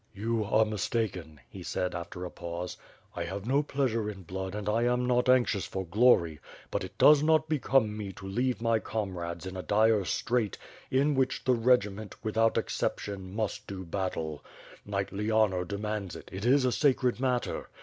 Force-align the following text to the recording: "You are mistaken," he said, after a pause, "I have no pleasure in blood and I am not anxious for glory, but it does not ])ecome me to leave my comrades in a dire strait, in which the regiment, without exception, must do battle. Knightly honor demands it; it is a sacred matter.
"You 0.15 0.43
are 0.45 0.65
mistaken," 0.65 1.41
he 1.47 1.61
said, 1.61 1.93
after 1.93 2.25
a 2.25 2.31
pause, 2.31 2.75
"I 3.15 3.25
have 3.25 3.45
no 3.45 3.61
pleasure 3.61 4.09
in 4.09 4.23
blood 4.23 4.55
and 4.55 4.67
I 4.67 4.81
am 4.85 5.05
not 5.05 5.29
anxious 5.29 5.67
for 5.67 5.85
glory, 5.85 6.39
but 6.71 6.83
it 6.83 6.97
does 6.97 7.21
not 7.21 7.47
])ecome 7.51 7.95
me 7.95 8.11
to 8.13 8.25
leave 8.25 8.63
my 8.63 8.79
comrades 8.79 9.45
in 9.45 9.55
a 9.55 9.61
dire 9.61 10.03
strait, 10.05 10.57
in 10.89 11.13
which 11.13 11.43
the 11.43 11.53
regiment, 11.53 12.15
without 12.23 12.57
exception, 12.57 13.35
must 13.35 13.67
do 13.67 13.85
battle. 13.85 14.43
Knightly 14.87 15.29
honor 15.29 15.63
demands 15.63 16.15
it; 16.15 16.29
it 16.33 16.45
is 16.45 16.65
a 16.65 16.71
sacred 16.71 17.19
matter. 17.19 17.69